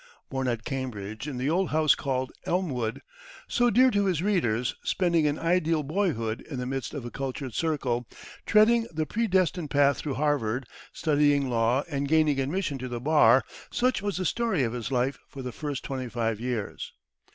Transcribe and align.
Born 0.31 0.47
at 0.47 0.63
Cambridge, 0.65 1.27
in 1.27 1.37
the 1.37 1.51
old 1.51 1.69
house 1.69 1.93
called 1.93 2.31
"Elmwood," 2.47 3.03
so 3.47 3.69
dear 3.69 3.91
to 3.91 4.05
his 4.05 4.23
readers, 4.23 4.73
spending 4.83 5.27
an 5.27 5.37
ideal 5.37 5.83
boyhood 5.83 6.41
in 6.49 6.57
the 6.57 6.65
midst 6.65 6.95
of 6.95 7.05
a 7.05 7.11
cultured 7.11 7.53
circle, 7.53 8.07
treading 8.47 8.87
the 8.91 9.05
predestined 9.05 9.69
path 9.69 9.99
through 9.99 10.15
Harvard, 10.15 10.65
studying 10.91 11.51
law 11.51 11.83
and 11.87 12.07
gaining 12.07 12.39
admission 12.39 12.79
to 12.79 12.87
the 12.87 12.99
bar 12.99 13.43
such 13.69 14.01
was 14.01 14.17
the 14.17 14.25
story 14.25 14.63
of 14.63 14.73
his 14.73 14.91
life 14.91 15.19
for 15.27 15.43
the 15.43 15.51
first 15.51 15.83
twenty 15.83 16.09
five 16.09 16.39
years. 16.39 16.93